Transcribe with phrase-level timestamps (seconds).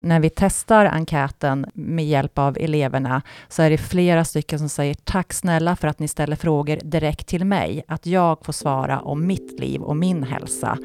[0.00, 4.94] När vi testar enkäten med hjälp av eleverna så är det flera stycken som säger
[4.94, 9.26] tack snälla för att ni ställer frågor direkt till mig, att jag får svara om
[9.26, 10.78] mitt liv och min hälsa.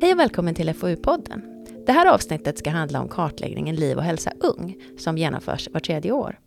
[0.00, 1.42] Hej och välkommen till FoU-podden.
[1.86, 6.12] Det här avsnittet ska handla om kartläggningen Liv och hälsa ung som genomförs var tredje
[6.12, 6.38] år.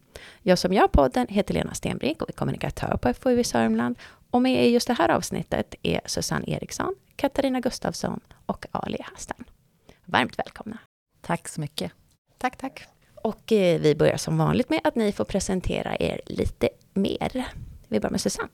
[0.46, 3.95] Jag som gör podden heter Lena Stenbrink och är kommunikatör på FoU i Sörmland.
[4.30, 9.44] Och med i just det här avsnittet är Susanne Eriksson, Katarina Gustafsson och Ali Hassan.
[10.05, 10.77] Varmt välkomna.
[11.22, 11.91] Tack så mycket.
[12.38, 12.84] Tack, tack.
[13.16, 17.48] Och eh, vi börjar som vanligt med att ni får presentera er lite mer.
[17.88, 18.50] Vi börjar med Susanne.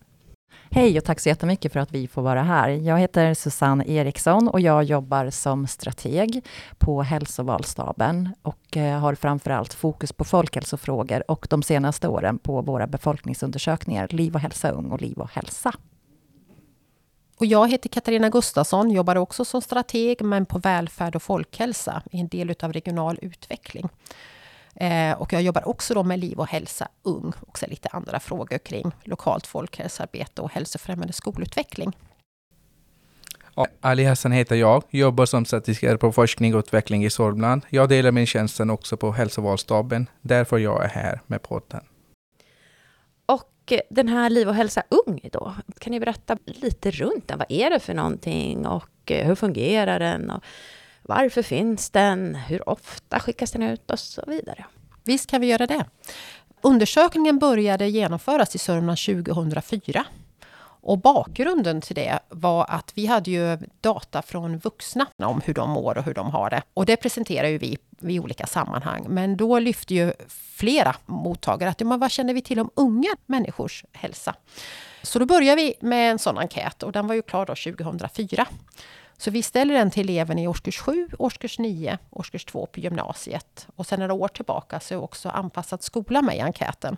[0.72, 2.70] Hej och tack så jättemycket för att vi får vara här.
[2.70, 6.46] Jag heter Susanne Eriksson och jag jobbar som strateg
[6.78, 12.88] på hälsovalstaben och eh, har framförallt fokus på folkhälsofrågor och de senaste åren på våra
[12.88, 15.74] befolkningsundersökningar Liv och hälsa ung och Liv och hälsa.
[17.40, 22.20] Och jag heter Katarina Gustafsson, jobbar också som strateg men på välfärd och folkhälsa i
[22.20, 23.90] en del av regional utveckling.
[24.80, 28.58] Eh, och jag jobbar också då med liv och hälsa ung och lite andra frågor
[28.58, 31.98] kring lokalt folkhälsoarbete och hälsofrämjande skolutveckling.
[33.82, 37.62] Ali Hassan heter jag, jobbar som statistiker på forskning och utveckling i Sörmland.
[37.70, 41.82] Jag delar min tjänst också på hälsovalstaben, därför jag är här med podden.
[43.26, 47.38] Och den här Liv och hälsa ung då, kan ni berätta lite runt den?
[47.38, 50.30] Vad är det för någonting och hur fungerar den?
[50.30, 50.44] Och
[51.02, 52.36] varför finns den?
[52.36, 53.92] Hur ofta skickas den ut?
[53.92, 54.66] Och så vidare.
[55.04, 55.86] Visst kan vi göra det.
[56.62, 60.06] Undersökningen började genomföras i Sörmland 2004.
[60.82, 65.70] Och bakgrunden till det var att vi hade ju data från vuxna om hur de
[65.70, 66.62] mår och hur de har det.
[66.74, 69.06] Och det presenterar ju vi i olika sammanhang.
[69.10, 73.86] Men då lyfte ju flera mottagare att men vad känner vi till om unga människors
[73.92, 74.36] hälsa?
[75.04, 78.46] Så då började vi med en sån enkät och den var ju klar då 2004.
[79.20, 83.68] Så vi ställer den till eleven i årskurs 7, årskurs 9, årskurs 2 på gymnasiet.
[83.76, 86.98] Och sen några år tillbaka så är också anpassad skola med i enkäten.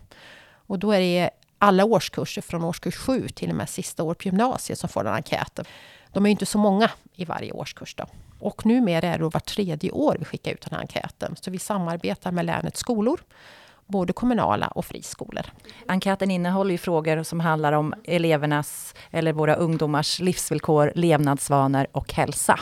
[0.67, 4.23] Och då är det alla årskurser från årskurs 7 till och med sista år på
[4.23, 5.65] gymnasiet som får den enkäten.
[6.13, 8.05] De är inte så många i varje årskurs då.
[8.39, 11.35] Och numera är det var tredje år vi skickar ut den här enkäten.
[11.41, 13.21] Så vi samarbetar med länets skolor
[13.91, 15.45] både kommunala och friskolor.
[15.87, 22.59] Enkäten innehåller ju frågor som handlar om elevernas eller våra ungdomars livsvillkor, levnadsvanor och hälsa.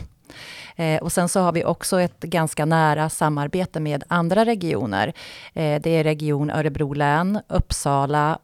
[0.76, 5.14] Eh, och sen så har vi också ett ganska nära samarbete med andra regioner.
[5.54, 8.40] Eh, det är Region Örebro län, Uppsala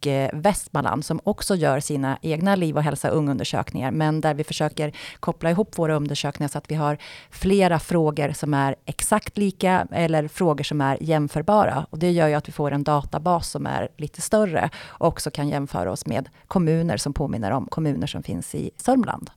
[0.00, 4.44] och eh, Västmanland som också gör sina egna liv och hälsa ungundersökningar, men där vi
[4.44, 6.98] försöker koppla ihop våra undersökningar så att vi har
[7.30, 11.86] flera frågor som är exakt lika eller frågor som är jämförbara.
[11.90, 15.30] Och det gör ju att vi får en databas som är lite större och också
[15.30, 19.30] kan jämföra oss med kommuner som påminner om kommuner som finns i Sörmland.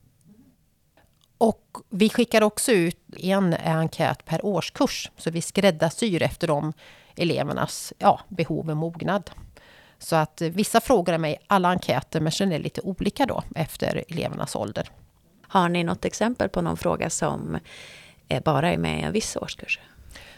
[1.37, 6.73] Och vi skickar också ut en enkät per årskurs, så vi skräddarsyr efter de
[7.15, 9.31] elevernas ja, behov och mognad.
[10.03, 14.03] Så att vissa frågar mig alla enkäter, men sen är det lite olika då efter
[14.09, 14.89] elevernas ålder.
[15.47, 17.59] Har ni något exempel på någon fråga som
[18.45, 19.79] bara är med i en viss årskurs?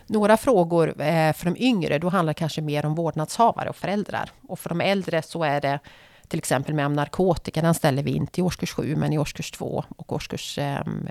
[0.08, 0.94] Några frågor
[1.34, 4.32] för de yngre, då handlar det kanske mer om vårdnadshavare och föräldrar.
[4.48, 5.80] Och för de äldre så är det
[6.28, 9.84] till exempel med narkotika, den ställer vi inte i årskurs 7, men i årskurs 2
[9.98, 10.60] och årskurs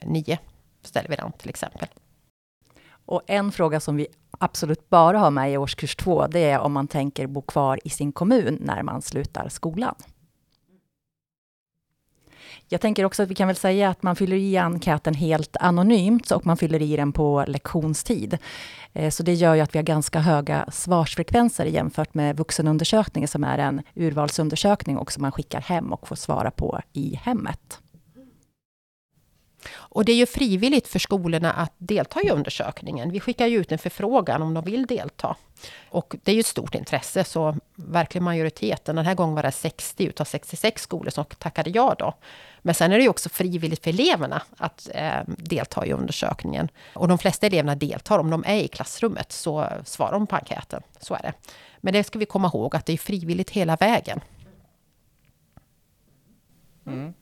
[0.02, 0.38] 9
[0.82, 1.88] ställer vi den till exempel.
[3.06, 4.06] Och en fråga som vi
[4.38, 7.90] absolut bara har med i årskurs två, det är om man tänker bo kvar i
[7.90, 9.94] sin kommun när man slutar skolan.
[12.68, 16.30] Jag tänker också att vi kan väl säga att man fyller i enkäten helt anonymt
[16.30, 18.38] och man fyller i den på lektionstid.
[18.92, 23.44] Eh, så det gör ju att vi har ganska höga svarsfrekvenser jämfört med vuxenundersökningen som
[23.44, 27.80] är en urvalsundersökning och som man skickar hem och får svara på i hemmet.
[29.94, 33.10] Och det är ju frivilligt för skolorna att delta i undersökningen.
[33.10, 35.36] Vi skickar ju ut en förfrågan om de vill delta.
[35.90, 38.96] Och det är ju ett stort intresse, så verkligen majoriteten.
[38.96, 42.14] Den här gången var det 60 utav 66 skolor som tackade ja då.
[42.62, 46.68] Men sen är det ju också frivilligt för eleverna att eh, delta i undersökningen.
[46.92, 50.82] Och de flesta eleverna deltar, om de är i klassrummet så svarar de på enkäten.
[51.00, 51.32] Så är det.
[51.80, 54.20] Men det ska vi komma ihåg att det är frivilligt hela vägen.
[56.86, 57.14] Mm.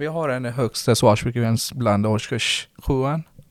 [0.00, 2.92] Vi har en högsta svarsfrekvens bland årskurs 7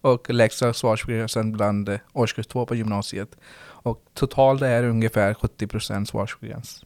[0.01, 3.37] och lägsta svarsfrekvensen bland årskurs 2 på gymnasiet.
[3.59, 6.85] Och totalt är det ungefär 70 procent svarsfrekvens.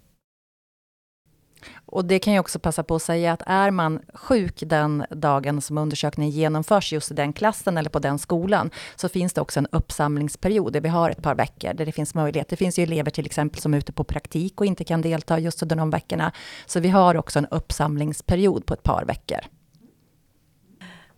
[1.85, 5.61] Och det kan jag också passa på att säga att är man sjuk den dagen
[5.61, 9.59] som undersökningen genomförs just i den klassen eller på den skolan, så finns det också
[9.59, 12.47] en uppsamlingsperiod där vi har ett par veckor där det finns möjlighet.
[12.49, 15.39] Det finns ju elever till exempel som är ute på praktik och inte kan delta
[15.39, 16.31] just under de veckorna.
[16.65, 19.39] Så vi har också en uppsamlingsperiod på ett par veckor.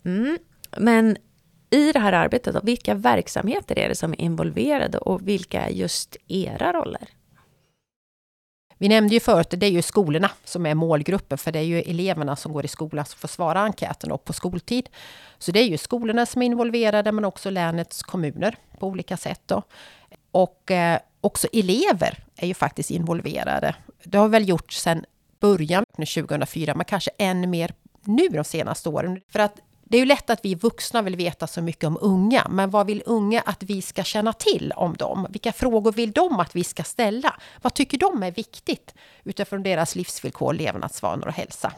[0.05, 0.37] Mm.
[0.77, 1.17] Men
[1.69, 5.69] i det här arbetet, då, vilka verksamheter är det som är involverade och vilka är
[5.69, 7.09] just era roller?
[8.83, 11.81] Vi nämnde ju förut, det är ju skolorna som är målgruppen, för det är ju
[11.81, 14.89] eleverna som går i skolan som får svara enkäten och på skoltid.
[15.37, 19.41] Så det är ju skolorna som är involverade, men också länets kommuner på olika sätt.
[19.45, 19.61] Då.
[20.31, 23.75] Och eh, också elever är ju faktiskt involverade.
[24.03, 25.05] Det har väl gjorts sedan
[25.39, 29.21] början 2004, men kanske än mer nu de senaste åren.
[29.29, 29.59] För att
[29.93, 32.87] det är ju lätt att vi vuxna vill veta så mycket om unga, men vad
[32.87, 35.27] vill unga att vi ska känna till om dem?
[35.29, 37.35] Vilka frågor vill de att vi ska ställa?
[37.61, 38.93] Vad tycker de är viktigt
[39.23, 41.73] utifrån deras livsvillkor, levnadsvanor och hälsa?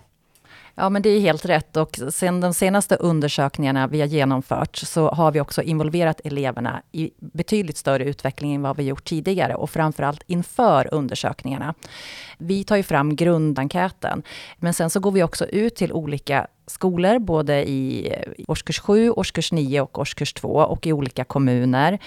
[0.76, 1.78] Ja, men det är helt rätt.
[1.78, 7.12] Och sen de senaste undersökningarna vi har genomfört, så har vi också involverat eleverna i
[7.18, 11.74] betydligt större utveckling än vad vi gjort tidigare och framförallt inför undersökningarna.
[12.38, 14.24] Vi tar ju fram grundenkäten,
[14.58, 19.12] men sen så går vi också ut till olika skolor, både i eh, årskurs 7,
[19.12, 22.00] årskurs 9 och årskurs 2 och i olika kommuner,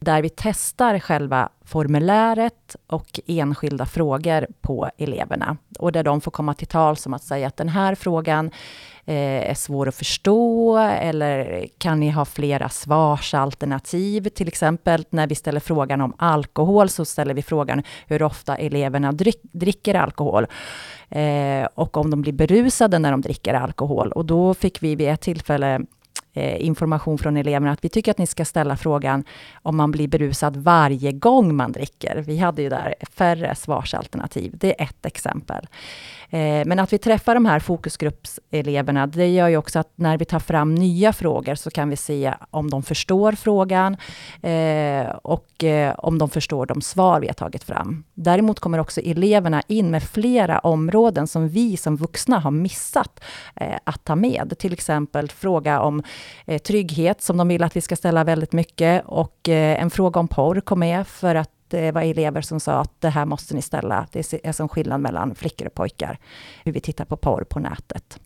[0.00, 5.56] där vi testar själva formuläret och enskilda frågor på eleverna.
[5.78, 8.50] Och där de får komma till tal som att säga att den här frågan
[9.08, 14.28] Eh, är svår att förstå eller kan ni ha flera svarsalternativ?
[14.28, 19.12] Till exempel när vi ställer frågan om alkohol så ställer vi frågan hur ofta eleverna
[19.12, 20.46] drick, dricker alkohol
[21.08, 24.12] eh, och om de blir berusade när de dricker alkohol.
[24.12, 25.80] Och då fick vi vid ett tillfälle
[26.36, 29.24] Eh, information från eleverna att vi tycker att ni ska ställa frågan
[29.62, 32.24] om man blir berusad varje gång man dricker.
[32.26, 34.54] Vi hade ju där färre svarsalternativ.
[34.58, 35.66] Det är ett exempel.
[36.30, 40.24] Eh, men att vi träffar de här fokusgruppseleverna, det gör ju också att när vi
[40.24, 43.96] tar fram nya frågor så kan vi se om de förstår frågan
[44.42, 45.64] eh, och
[45.96, 48.04] om de förstår de svar vi har tagit fram.
[48.14, 53.20] Däremot kommer också eleverna in med flera områden som vi som vuxna har missat
[53.84, 54.54] att ta med.
[54.58, 56.02] Till exempel fråga om
[56.46, 60.20] Eh, trygghet som de vill att vi ska ställa väldigt mycket och eh, en fråga
[60.20, 63.54] om porr kom med för att det var elever som sa att det här måste
[63.54, 64.06] ni ställa.
[64.12, 66.18] Det är som skillnad mellan flickor och pojkar,
[66.64, 68.20] hur vi tittar på porr på nätet.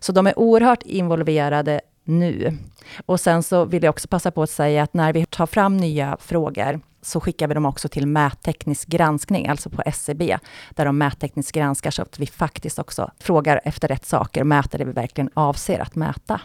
[0.00, 2.58] Så de är oerhört involverade nu.
[3.06, 5.76] Och sen så vill jag också passa på att säga att när vi tar fram
[5.76, 10.38] nya frågor, så skickar vi dem också till mätteknisk granskning, alltså på SCB,
[10.70, 14.78] där de mättekniskt granskar så att vi faktiskt också frågar efter rätt saker, och mäter
[14.78, 16.40] det vi verkligen avser att mäta.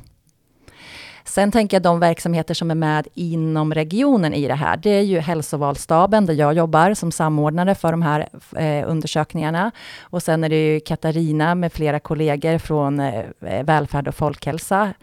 [1.28, 5.02] Sen tänker jag de verksamheter som är med inom regionen i det här, det är
[5.02, 9.72] ju hälsovalstaben, där jag jobbar som samordnare för de här eh, undersökningarna.
[10.02, 14.94] Och sen är det ju Katarina med flera kollegor från eh, välfärd och folkhälsa.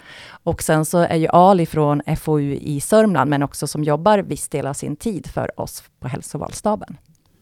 [0.43, 4.49] Och sen så är ju Ali från FoU i Sörmland, men också som jobbar viss
[4.49, 6.97] del av sin tid för oss på hälsovalstaben.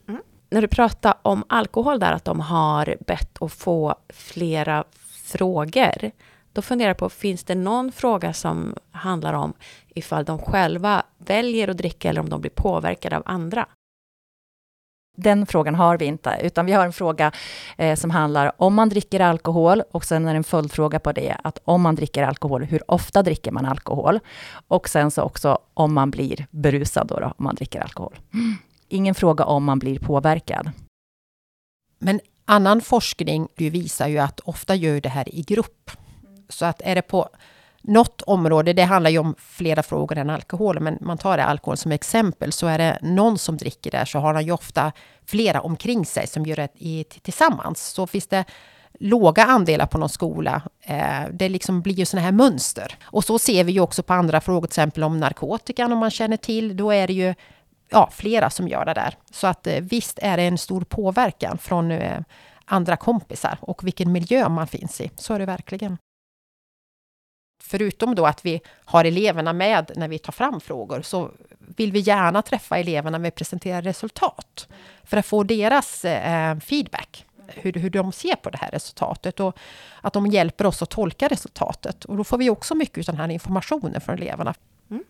[0.08, 0.22] Mm.
[0.50, 4.84] När du pratar om alkohol där, att de har bett att få flera
[5.24, 6.10] frågor.
[6.60, 9.52] Då funderar jag på, finns det någon fråga som handlar om
[9.88, 13.66] ifall de själva väljer att dricka eller om de blir påverkade av andra?
[15.16, 17.32] Den frågan har vi inte, utan vi har en fråga
[17.76, 21.36] eh, som handlar om man dricker alkohol och sen är det en följdfråga på det,
[21.44, 24.20] att om man dricker alkohol, hur ofta dricker man alkohol?
[24.68, 28.18] Och sen så också om man blir berusad då, då om man dricker alkohol.
[28.88, 30.70] Ingen fråga om man blir påverkad.
[31.98, 35.90] Men annan forskning visar ju att ofta gör det här i grupp.
[36.50, 37.28] Så att är det på
[37.82, 41.76] något område, det handlar ju om flera frågor än alkohol, men man tar det alkohol
[41.76, 44.92] som exempel, så är det någon som dricker där så har han ju ofta
[45.26, 47.80] flera omkring sig som gör det i, tillsammans.
[47.80, 48.44] Så finns det
[48.98, 52.96] låga andelar på någon skola, eh, det liksom blir ju sådana här mönster.
[53.02, 56.10] Och så ser vi ju också på andra frågor, till exempel om narkotikan, om man
[56.10, 57.34] känner till, då är det ju
[57.90, 59.14] ja, flera som gör det där.
[59.30, 62.20] Så att eh, visst är det en stor påverkan från eh,
[62.64, 65.10] andra kompisar och vilken miljö man finns i.
[65.16, 65.98] Så är det verkligen
[67.70, 71.98] förutom då att vi har eleverna med när vi tar fram frågor, så vill vi
[71.98, 74.68] gärna träffa eleverna när vi presenterar resultat.
[75.04, 79.58] För att få deras eh, feedback, hur, hur de ser på det här resultatet och
[80.00, 82.04] att de hjälper oss att tolka resultatet.
[82.04, 84.54] Och då får vi också mycket av den här informationen från eleverna.
[84.90, 85.04] Mm.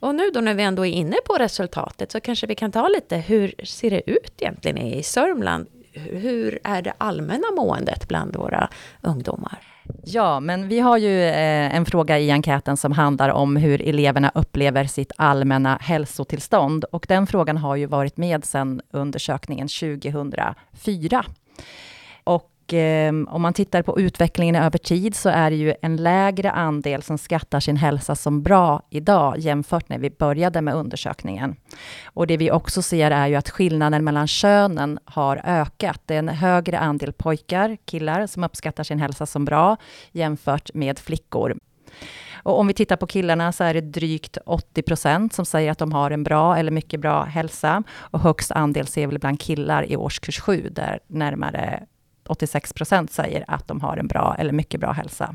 [0.00, 2.88] Och nu då när vi ändå är inne på resultatet så kanske vi kan ta
[2.88, 5.66] lite, hur ser det ut egentligen i Sörmland?
[5.92, 8.68] Hur är det allmänna måendet bland våra
[9.02, 9.73] ungdomar?
[10.04, 14.32] Ja, men vi har ju eh, en fråga i enkäten som handlar om hur eleverna
[14.34, 16.84] upplever sitt allmänna hälsotillstånd.
[16.84, 21.24] Och den frågan har ju varit med sedan undersökningen 2004.
[22.24, 26.50] Och Ehm, om man tittar på utvecklingen över tid så är det ju en lägre
[26.50, 31.56] andel som skattar sin hälsa som bra idag jämfört när vi började med undersökningen.
[32.04, 36.02] Och det vi också ser är ju att skillnaden mellan könen har ökat.
[36.06, 39.76] Det är en högre andel pojkar, killar, som uppskattar sin hälsa som bra
[40.12, 41.56] jämfört med flickor.
[42.42, 45.78] Och om vi tittar på killarna så är det drygt 80 procent som säger att
[45.78, 47.82] de har en bra eller mycket bra hälsa.
[47.96, 51.86] Och högst andel ser vi bland killar i årskurs 7, där närmare
[52.26, 55.34] 86 procent säger att de har en bra eller mycket bra hälsa.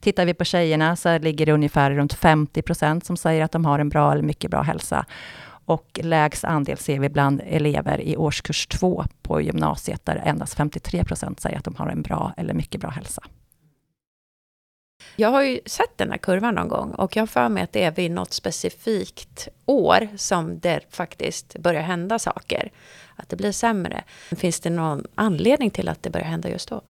[0.00, 3.64] Tittar vi på tjejerna så ligger det ungefär runt 50 procent som säger att de
[3.64, 5.06] har en bra eller mycket bra hälsa.
[5.64, 11.04] Och lägst andel ser vi bland elever i årskurs 2 på gymnasiet, där endast 53
[11.04, 13.22] procent säger att de har en bra eller mycket bra hälsa.
[15.16, 17.72] Jag har ju sett den här kurvan någon gång och jag har för mig att
[17.72, 22.72] det är vid något specifikt år som det faktiskt börjar hända saker.
[23.16, 24.04] Att det blir sämre.
[24.30, 26.82] Finns det någon anledning till att det börjar hända just då?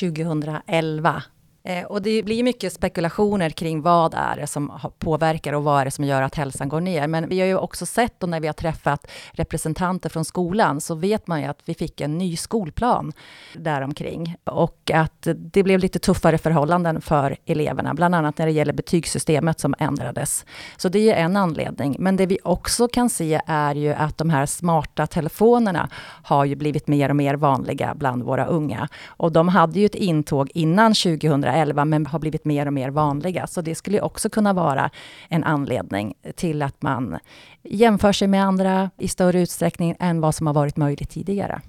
[0.00, 1.22] 2011
[1.66, 5.84] Eh, och det blir mycket spekulationer kring vad är det som påverkar och vad är
[5.84, 7.06] det som gör att hälsan går ner.
[7.06, 10.94] Men vi har ju också sett och när vi har träffat representanter från skolan så
[10.94, 13.12] vet man ju att vi fick en ny skolplan
[13.54, 18.72] däromkring och att det blev lite tuffare förhållanden för eleverna, bland annat när det gäller
[18.72, 20.44] betygssystemet som ändrades.
[20.76, 21.96] Så det är en anledning.
[21.98, 25.88] Men det vi också kan se är ju att de här smarta telefonerna
[26.22, 28.88] har ju blivit mer och mer vanliga bland våra unga.
[29.06, 32.90] Och de hade ju ett intåg innan 2011 2011, men har blivit mer och mer
[32.90, 33.46] vanliga.
[33.46, 34.90] Så det skulle också kunna vara
[35.28, 37.18] en anledning till att man
[37.62, 41.60] jämför sig med andra i större utsträckning än vad som har varit möjligt tidigare.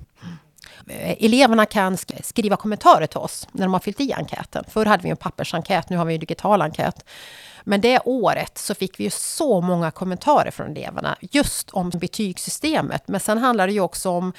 [0.87, 4.63] Eh, eleverna kan skriva kommentarer till oss när de har fyllt i enkäten.
[4.67, 7.05] Förr hade vi en pappersenkät, nu har vi en digital enkät.
[7.63, 13.07] Men det året så fick vi ju så många kommentarer från eleverna just om betygssystemet.
[13.07, 14.33] Men sen handlar det ju också om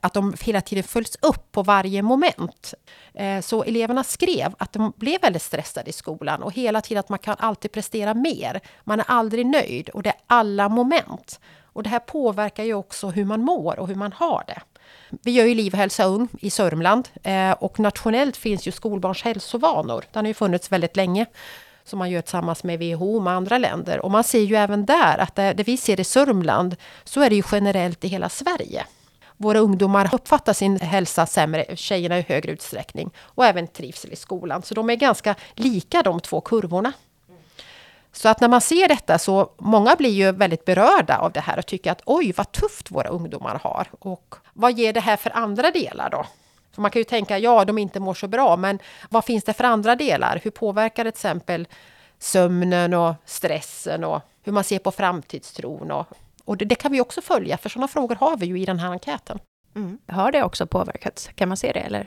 [0.00, 2.74] att de hela tiden följs upp på varje moment.
[3.14, 7.08] Eh, så eleverna skrev att de blev väldigt stressade i skolan och hela tiden att
[7.08, 8.60] man kan alltid prestera mer.
[8.84, 11.40] Man är aldrig nöjd och det är alla moment.
[11.62, 14.60] Och det här påverkar ju också hur man mår och hur man har det.
[15.22, 19.22] Vi gör ju Liv och hälsa ung i Sörmland eh, och nationellt finns ju skolbarns
[19.22, 20.04] hälsovanor.
[20.12, 21.26] Den har ju funnits väldigt länge
[21.84, 24.00] som man gör tillsammans med WHO med andra länder.
[24.00, 27.30] Och man ser ju även där att det, det vi ser i Sörmland så är
[27.30, 28.86] det ju generellt i hela Sverige
[29.36, 34.62] våra ungdomar uppfattar sin hälsa sämre, tjejerna i högre utsträckning, och även trivsel i skolan.
[34.62, 36.92] Så de är ganska lika de två kurvorna.
[38.16, 41.58] Så att när man ser detta så många blir ju väldigt berörda av det här
[41.58, 43.88] och tycker att oj vad tufft våra ungdomar har.
[43.98, 46.26] Och vad ger det här för andra delar då?
[46.72, 48.78] För man kan ju tänka, ja de inte mår så bra, men
[49.10, 50.40] vad finns det för andra delar?
[50.42, 51.68] Hur påverkar det till exempel
[52.18, 56.06] sömnen och stressen och hur man ser på framtidstron och
[56.44, 58.78] och det, det, kan vi också följa, för sådana frågor har vi ju i den
[58.78, 59.38] här enkäten.
[59.74, 59.98] Mm.
[60.08, 61.30] Har det också påverkats?
[61.34, 62.06] Kan man se det, eller?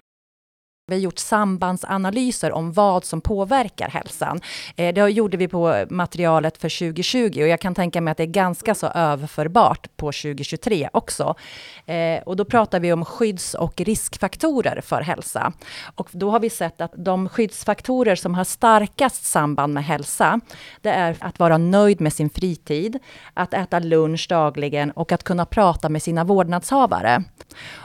[0.89, 4.41] Vi har gjort sambandsanalyser om vad som påverkar hälsan.
[4.75, 8.23] Eh, det gjorde vi på materialet för 2020 och jag kan tänka mig att det
[8.23, 11.35] är ganska så överförbart på 2023 också.
[11.85, 15.53] Eh, och då pratar vi om skydds och riskfaktorer för hälsa.
[15.95, 20.39] Och då har vi sett att de skyddsfaktorer som har starkast samband med hälsa,
[20.81, 22.99] det är att vara nöjd med sin fritid,
[23.33, 27.23] att äta lunch dagligen och att kunna prata med sina vårdnadshavare.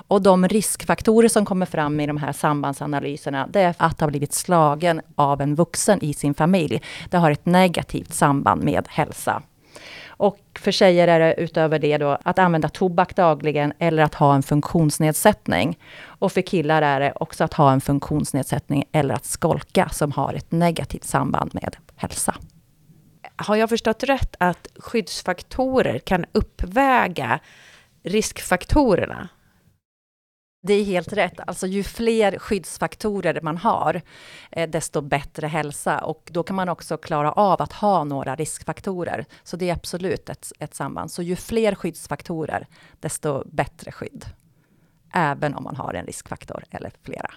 [0.08, 4.32] Och de riskfaktorer som kommer fram i de här sambandsanalyserna, det är att ha blivit
[4.32, 6.82] slagen av en vuxen i sin familj.
[7.10, 9.42] Det har ett negativt samband med hälsa.
[10.22, 14.34] Och för tjejer är det utöver det då att använda tobak dagligen eller att ha
[14.34, 15.78] en funktionsnedsättning.
[16.04, 20.34] Och för killar är det också att ha en funktionsnedsättning eller att skolka som har
[20.34, 22.34] ett negativt samband med hälsa.
[23.36, 27.38] Har jag förstått rätt att skyddsfaktorer kan uppväga
[28.02, 29.28] riskfaktorerna?
[30.64, 31.40] Det är helt rätt.
[31.46, 34.02] Alltså ju fler skyddsfaktorer man har,
[34.50, 35.98] eh, desto bättre hälsa.
[35.98, 39.26] Och då kan man också klara av att ha några riskfaktorer.
[39.42, 41.12] Så det är absolut ett, ett samband.
[41.12, 42.66] Så ju fler skyddsfaktorer,
[43.00, 44.24] desto bättre skydd.
[45.12, 47.30] Även om man har en riskfaktor eller flera.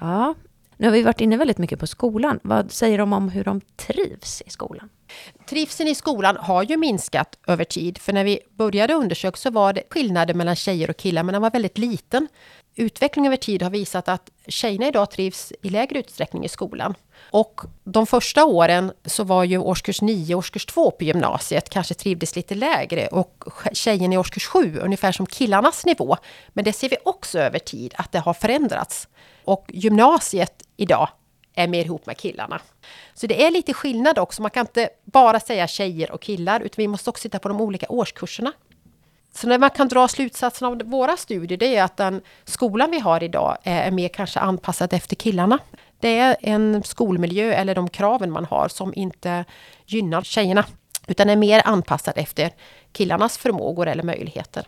[0.00, 0.34] Ja,
[0.76, 2.40] nu har vi varit inne väldigt mycket på skolan.
[2.42, 4.88] Vad säger de om hur de trivs i skolan?
[5.48, 7.98] Trivseln i skolan har ju minskat över tid.
[7.98, 11.42] För när vi började undersöka så var det skillnader mellan tjejer och killar, men den
[11.42, 12.28] var väldigt liten.
[12.76, 16.94] Utveckling över tid har visat att tjejerna idag trivs i lägre utsträckning i skolan.
[17.30, 21.94] Och de första åren så var ju årskurs 9 och årskurs 2 på gymnasiet kanske
[21.94, 26.16] trivdes lite lägre och tjejerna i årskurs 7 ungefär som killarnas nivå.
[26.48, 29.08] Men det ser vi också över tid att det har förändrats.
[29.44, 31.08] Och gymnasiet idag
[31.54, 32.60] är mer ihop med killarna.
[33.14, 34.42] Så det är lite skillnad också.
[34.42, 37.60] Man kan inte bara säga tjejer och killar, utan vi måste också titta på de
[37.60, 38.52] olika årskurserna.
[39.34, 43.00] Så när man kan dra slutsatsen av våra studier, det är att den skolan vi
[43.00, 45.58] har idag är mer kanske anpassad efter killarna.
[46.00, 49.44] Det är en skolmiljö eller de kraven man har som inte
[49.86, 50.64] gynnar tjejerna,
[51.06, 52.50] utan är mer anpassad efter
[52.92, 54.66] killarnas förmågor eller möjligheter.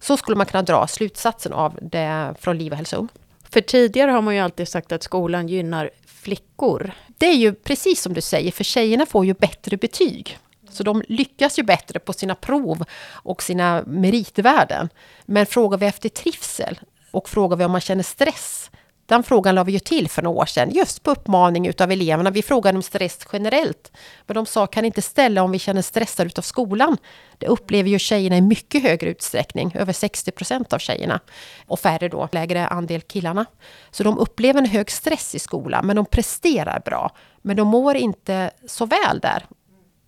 [0.00, 3.08] Så skulle man kunna dra slutsatsen av det från Liv och hälsa ung.
[3.50, 6.92] För tidigare har man ju alltid sagt att skolan gynnar flickor.
[7.18, 10.38] Det är ju precis som du säger, för tjejerna får ju bättre betyg.
[10.72, 14.88] Så de lyckas ju bättre på sina prov och sina meritvärden.
[15.24, 18.70] Men frågar vi efter trivsel och frågar vi om man känner stress
[19.12, 22.30] den frågan la vi ju till för några år sedan, just på uppmaning utav eleverna.
[22.30, 23.92] Vi frågade om stress generellt.
[24.26, 26.96] Men de sa, kan inte ställa om vi känner stressade utav skolan.
[27.38, 31.20] Det upplever ju tjejerna i mycket högre utsträckning, över 60 procent av tjejerna.
[31.66, 33.46] Och färre då, lägre andel killarna.
[33.90, 37.10] Så de upplever en hög stress i skolan, men de presterar bra.
[37.42, 39.46] Men de mår inte så väl där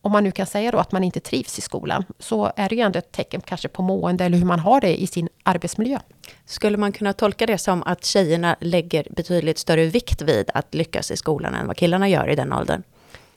[0.04, 2.74] om man nu kan säga då att man inte trivs i skolan, så är det
[2.74, 5.98] ju ändå ett tecken kanske på mående eller hur man har det i sin arbetsmiljö.
[6.46, 11.10] Skulle man kunna tolka det som att tjejerna lägger betydligt större vikt vid att lyckas
[11.10, 12.82] i skolan än vad killarna gör i den åldern?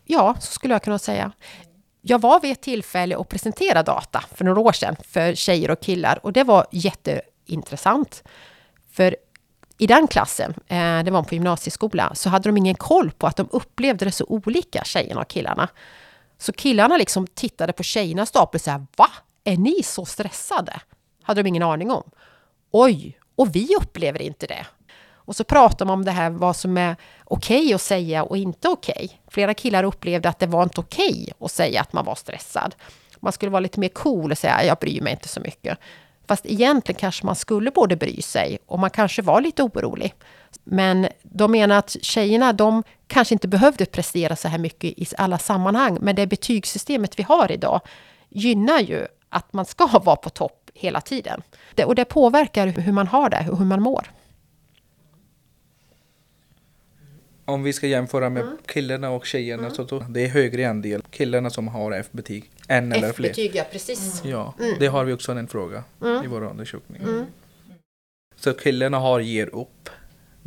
[0.05, 1.31] Ja, så skulle jag kunna säga.
[2.01, 5.81] Jag var vid ett tillfälle och presenterade data för några år sedan för tjejer och
[5.81, 8.23] killar och det var jätteintressant.
[8.91, 9.15] För
[9.77, 13.35] i den klassen, eh, det var på gymnasieskola, så hade de ingen koll på att
[13.35, 15.69] de upplevde det så olika, tjejerna och killarna.
[16.37, 19.09] Så killarna liksom tittade på tjejernas stapel så här, va?
[19.43, 20.81] Är ni så stressade?
[21.23, 22.11] Hade de ingen aning om.
[22.71, 24.65] Oj, och vi upplever inte det.
[25.27, 28.37] Och så pratar man om det här, vad som är okej okay att säga och
[28.37, 28.95] inte okej.
[28.95, 29.17] Okay.
[29.27, 32.75] Flera killar upplevde att det var inte okej okay att säga att man var stressad.
[33.19, 35.77] Man skulle vara lite mer cool och säga, jag bryr mig inte så mycket.
[36.27, 40.13] Fast egentligen kanske man skulle både bry sig och man kanske var lite orolig.
[40.63, 45.37] Men de menar att tjejerna, de kanske inte behövde prestera så här mycket i alla
[45.37, 45.97] sammanhang.
[46.01, 47.81] Men det betygssystemet vi har idag
[48.29, 51.41] gynnar ju att man ska vara på topp hela tiden.
[51.75, 54.11] Det, och det påverkar hur man har det och hur man mår.
[57.45, 58.57] Om vi ska jämföra med mm.
[58.65, 59.75] killarna och tjejerna mm.
[59.75, 62.51] så då, det är högre andel killarna som har F-betyg.
[62.67, 63.29] En eller fler.
[63.29, 64.21] F-betyg, ja precis.
[64.21, 64.31] Mm.
[64.31, 66.23] Ja, det har vi också en fråga mm.
[66.23, 67.01] i vår undersökning.
[67.01, 67.25] Mm.
[68.35, 69.89] Så killarna har ger upp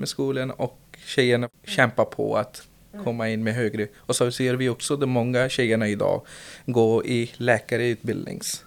[0.00, 2.68] med skolan och tjejerna kämpar på att
[3.04, 3.88] komma in med högre.
[3.96, 6.26] Och så ser vi också att många tjejerna idag
[6.66, 8.64] går i läkarutbildnings.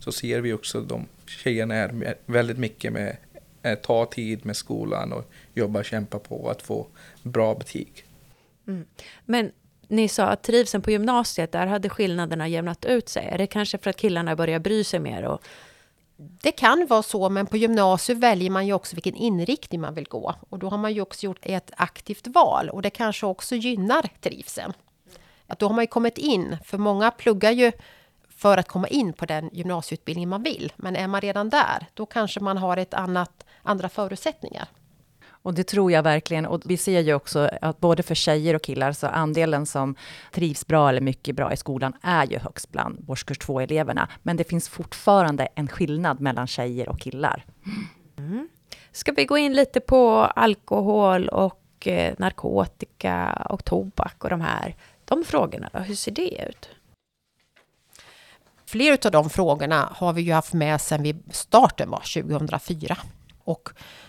[0.00, 3.16] Så ser vi också att de tjejerna är väldigt mycket med
[3.62, 6.86] att ta tid med skolan och jobba och kämpa på att få
[7.22, 8.04] bra betyg.
[8.66, 8.84] Mm.
[9.24, 9.50] Men
[9.88, 13.26] ni sa att trivseln på gymnasiet, där hade skillnaderna jämnat ut sig.
[13.26, 15.42] Är det kanske för att killarna börjar bry sig mer och
[16.20, 20.08] det kan vara så, men på gymnasiet väljer man ju också vilken inriktning man vill
[20.08, 20.34] gå.
[20.48, 24.10] Och då har man ju också gjort ett aktivt val och det kanske också gynnar
[24.20, 24.72] trivseln.
[25.46, 27.72] Att då har man ju kommit in, för många pluggar ju
[28.28, 30.72] för att komma in på den gymnasieutbildning man vill.
[30.76, 34.68] Men är man redan där, då kanske man har ett annat, andra förutsättningar.
[35.48, 36.46] Och det tror jag verkligen.
[36.46, 39.94] Och vi ser ju också att både för tjejer och killar, så andelen som
[40.32, 44.08] trivs bra eller mycket bra i skolan är ju högst bland årskurs 2-eleverna.
[44.22, 47.44] Men det finns fortfarande en skillnad mellan tjejer och killar.
[48.18, 48.48] Mm.
[48.92, 54.76] Ska vi gå in lite på alkohol och eh, narkotika och tobak och de här
[55.04, 55.78] de frågorna då?
[55.78, 56.68] Hur ser det ut?
[58.66, 62.96] Flera av de frågorna har vi ju haft med sedan vi starten var 2004.
[63.44, 63.68] Och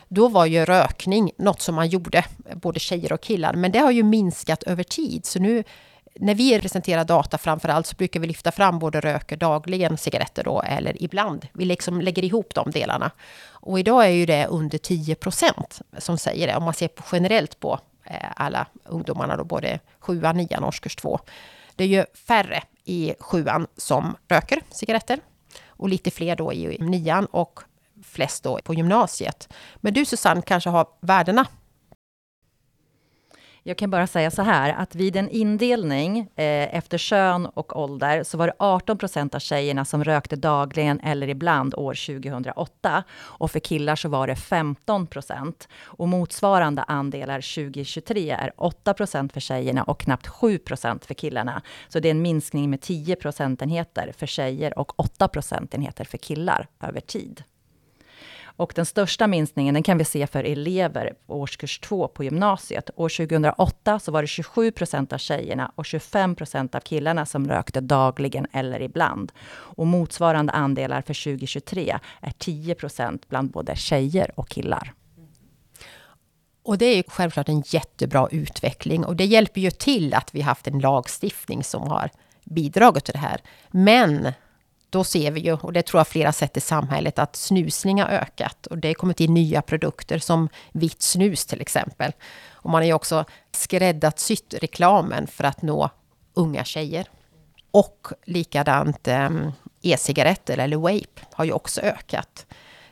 [0.09, 3.53] då var ju rökning något som man gjorde, både tjejer och killar.
[3.53, 5.25] Men det har ju minskat över tid.
[5.25, 5.63] Så nu
[6.15, 10.43] när vi presenterar data framför allt så brukar vi lyfta fram både röker dagligen cigaretter
[10.43, 11.47] då eller ibland.
[11.53, 13.11] Vi liksom lägger ihop de delarna.
[13.49, 16.55] Och idag är ju det under 10 procent som säger det.
[16.55, 20.95] Om man ser på generellt på eh, alla ungdomarna då, både sjuan, nian och årskurs
[20.95, 21.19] två.
[21.75, 25.19] Det är ju färre i sjuan som röker cigaretter
[25.67, 27.59] och lite fler då i nian och
[28.03, 29.53] flest då på gymnasiet.
[29.75, 31.45] Men du Susanne kanske har värdena
[33.63, 38.23] jag kan bara säga så här, att vid en indelning eh, efter kön och ålder,
[38.23, 43.03] så var det 18 procent av tjejerna som rökte dagligen eller ibland år 2008.
[43.11, 45.67] Och för killar så var det 15 procent.
[45.81, 51.61] Och motsvarande andelar 2023 är 8 procent för tjejerna och knappt 7 procent för killarna.
[51.87, 56.67] Så det är en minskning med 10 procentenheter för tjejer och 8 procentenheter för killar
[56.81, 57.43] över tid.
[58.59, 62.89] Och den största minskningen den kan vi se för elever på årskurs 2 på gymnasiet.
[62.95, 67.47] År 2008 så var det 27 procent av tjejerna och 25 procent av killarna som
[67.47, 69.31] rökte dagligen eller ibland.
[69.49, 74.93] Och motsvarande andelar för 2023 är 10 procent bland både tjejer och killar.
[76.63, 80.41] Och det är ju självklart en jättebra utveckling och det hjälper ju till att vi
[80.41, 82.09] haft en lagstiftning som har
[82.43, 83.41] bidragit till det här.
[83.71, 84.33] Men
[84.89, 88.09] då ser vi ju, och det tror jag flera sett i samhället, att snusning har
[88.09, 88.67] ökat.
[88.67, 92.11] Och det har kommit in nya produkter som vitt snus till exempel.
[92.51, 95.89] Och man har ju också skräddarsytt reklamen för att nå
[96.33, 97.07] unga tjejer.
[97.71, 102.45] Och likadant ehm, e-cigaretter eller vape har ju också ökat.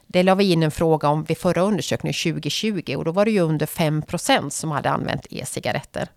[0.08, 3.32] Det la vi in en fråga om vid förra undersökningen 2020 och då var det
[3.32, 6.08] ju under 5% som hade använt e-cigaretter.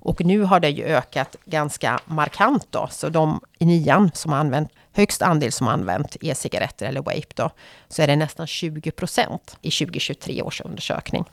[0.00, 4.38] Och nu har det ju ökat ganska markant då, så de i nian som har
[4.38, 7.50] använt högst andel som har använt e-cigaretter eller vape då,
[7.88, 11.24] så är det nästan 20 procent i 2023 års undersökning.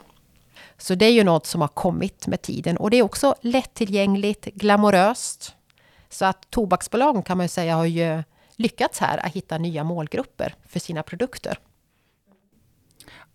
[0.78, 4.44] Så det är ju något som har kommit med tiden och det är också lättillgängligt,
[4.44, 5.54] glamoröst.
[6.08, 8.22] Så att tobaksbolagen kan man ju säga har ju
[8.56, 11.58] lyckats här att hitta nya målgrupper för sina produkter.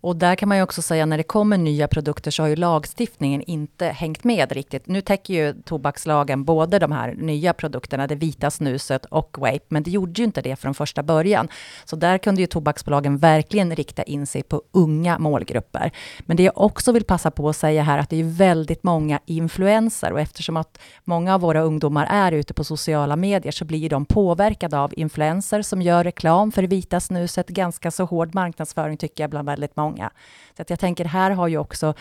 [0.02, 2.56] Och där kan man ju också säga när det kommer nya produkter så har ju
[2.56, 4.88] lagstiftningen inte hängt med riktigt.
[4.88, 9.84] Nu täcker ju tobakslagen både de här nya produkterna, det vita snuset och vape, men
[9.84, 11.48] det gjorde ju inte det från första början.
[11.86, 15.92] Så där kunde ju tobaksbolagen verkligen rikta in sig på unga målgrupper.
[16.20, 19.20] Men det jag också vill passa på att säga här att det är väldigt många
[19.26, 23.90] influenser och eftersom att många av våra ungdomar är ute på sociala medier så blir
[23.90, 27.48] de påverkade av influenser som gör reklam för det vita snuset.
[27.48, 30.12] Ganska så hård marknadsföring tycker jag bland väldigt många många.
[30.56, 31.94] Så att jag tänker, här har ju också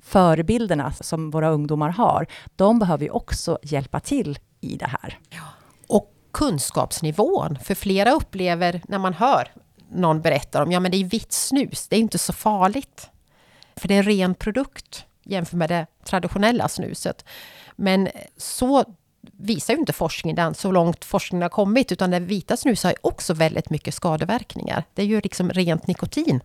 [0.00, 5.18] förebilderna som våra ungdomar har, de behöver ju också hjälpa till i det här.
[5.86, 9.48] Och kunskapsnivån, för flera upplever när man hör
[9.90, 13.10] någon berätta om, ja men det är vitt snus, det är inte så farligt.
[13.76, 17.24] För det är en ren produkt jämfört med det traditionella snuset.
[17.76, 18.84] Men så
[19.32, 22.90] visar ju inte forskningen den så långt forskningen har kommit, utan det vita snuset har
[22.90, 24.84] ju också väldigt mycket skadeverkningar.
[24.94, 26.40] Det är ju liksom rent nikotin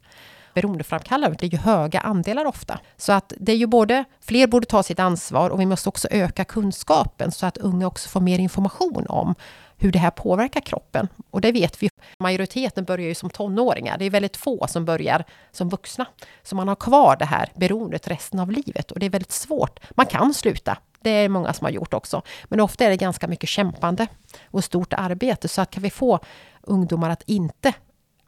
[0.53, 1.37] beroendeframkallande.
[1.39, 2.79] Det är ju höga andelar ofta.
[2.97, 6.07] Så att det är ju både, fler borde ta sitt ansvar och vi måste också
[6.11, 9.35] öka kunskapen så att unga också får mer information om
[9.77, 11.07] hur det här påverkar kroppen.
[11.29, 11.89] Och det vet vi.
[12.19, 13.97] Majoriteten börjar ju som tonåringar.
[13.97, 16.05] Det är väldigt få som börjar som vuxna.
[16.43, 19.79] Så man har kvar det här beroendet resten av livet och det är väldigt svårt.
[19.91, 20.77] Man kan sluta.
[21.01, 22.21] Det är många som har gjort också.
[22.45, 24.07] Men ofta är det ganska mycket kämpande
[24.45, 25.47] och stort arbete.
[25.47, 26.19] Så att kan vi få
[26.61, 27.73] ungdomar att inte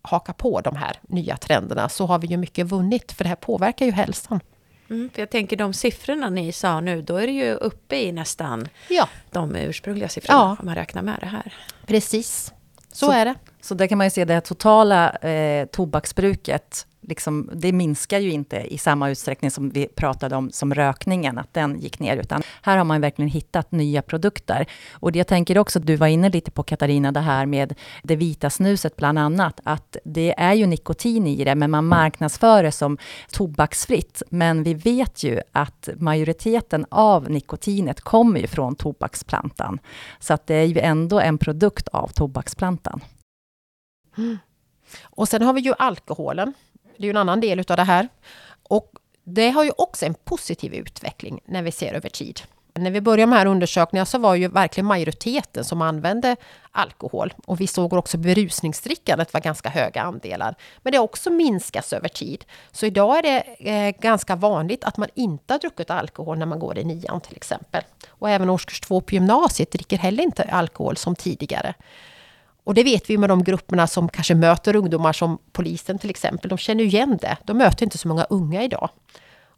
[0.03, 3.35] haka på de här nya trenderna så har vi ju mycket vunnit, för det här
[3.35, 4.39] påverkar ju hälsan.
[4.89, 8.11] Mm, för jag tänker de siffrorna ni sa nu, då är det ju uppe i
[8.11, 9.09] nästan ja.
[9.31, 10.57] de ursprungliga siffrorna, ja.
[10.59, 11.53] om man räknar med det här.
[11.85, 12.53] Precis,
[12.91, 13.35] så, så är det.
[13.61, 18.57] Så där kan man ju se det totala eh, tobaksbruket liksom, det minskar ju inte
[18.57, 22.77] i samma utsträckning som vi pratade om som rökningen, att den gick ner, utan här
[22.77, 24.65] har man verkligen hittat nya produkter.
[24.91, 28.15] Och det jag tänker också, du var inne lite på Katarina, det här med det
[28.15, 32.71] vita snuset bland annat, att det är ju nikotin i det, men man marknadsför det
[32.71, 32.97] som
[33.31, 34.23] tobaksfritt.
[34.29, 39.79] Men vi vet ju att majoriteten av nikotinet kommer ju från tobaksplantan.
[40.19, 43.01] Så att det är ju ändå en produkt av tobaksplantan.
[44.17, 44.37] Mm.
[45.03, 46.53] Och sen har vi ju alkoholen
[46.97, 48.07] det är ju en annan del utav det här.
[48.63, 48.91] Och
[49.23, 52.41] det har ju också en positiv utveckling när vi ser över tid.
[52.75, 56.35] När vi började med här undersökningarna så var ju verkligen majoriteten som använde
[56.71, 57.33] alkohol.
[57.45, 60.55] Och vi såg också berusningsdrickandet var ganska höga andelar.
[60.81, 62.45] Men det har också minskat över tid.
[62.71, 66.59] Så idag är det eh, ganska vanligt att man inte har druckit alkohol när man
[66.59, 67.83] går i nian till exempel.
[68.07, 71.73] Och även årskurs två på gymnasiet dricker heller inte alkohol som tidigare.
[72.63, 76.49] Och det vet vi med de grupperna som kanske möter ungdomar som polisen till exempel.
[76.49, 77.37] De känner igen det.
[77.43, 78.89] De möter inte så många unga idag.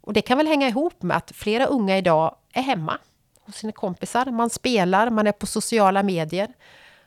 [0.00, 2.98] Och det kan väl hänga ihop med att flera unga idag är hemma
[3.46, 4.26] hos sina kompisar.
[4.26, 6.48] Man spelar, man är på sociala medier.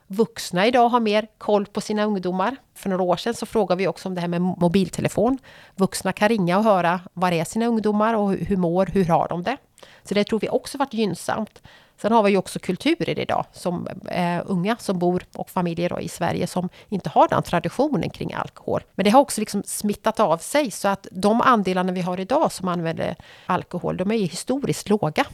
[0.08, 2.56] Vuxna idag har mer koll på sina ungdomar.
[2.76, 5.38] För några år sedan så frågade vi också om det här med mobiltelefon.
[5.76, 9.44] Vuxna kan ringa och höra var är sina ungdomar och hur mår, hur har de
[9.44, 9.58] det?
[10.04, 11.62] Så det tror vi också varit gynnsamt.
[12.02, 16.08] Sen har vi ju också kulturer idag, som eh, unga som bor och familjer i
[16.10, 18.84] Sverige som inte har den traditionen kring alkohol.
[18.96, 22.52] Men det har också liksom smittat av sig så att de andelarna vi har idag
[22.52, 25.26] som använder alkohol, de är ju historiskt låga.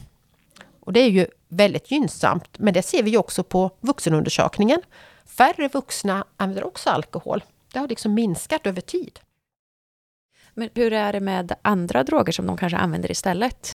[0.80, 4.80] Och det är ju väldigt gynnsamt, men det ser vi ju också på vuxenundersökningen.
[5.26, 7.44] Färre vuxna använder också alkohol.
[7.72, 9.20] Det har liksom minskat över tid.
[10.54, 13.75] Men hur är det med andra droger som de kanske använder istället?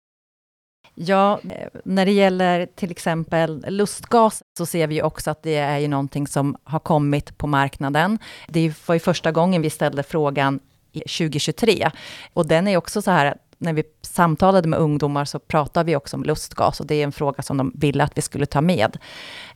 [1.02, 5.78] Ja, eh, när det gäller till exempel lustgas så ser vi också att det är
[5.78, 8.18] ju någonting som har kommit på marknaden.
[8.48, 10.60] Det var ju första gången vi ställde frågan
[10.92, 11.90] 2023
[12.32, 16.16] och den är också så här när vi samtalade med ungdomar så pratade vi också
[16.16, 18.98] om lustgas och det är en fråga som de ville att vi skulle ta med.